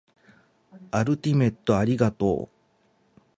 [0.89, 3.21] アルティメットありがとう